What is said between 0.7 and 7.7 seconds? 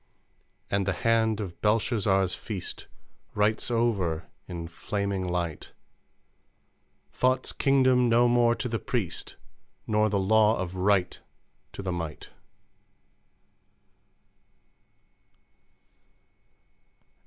"And the Hand of Belshazzar's Feast Writes over, in flaming light, 'Thought's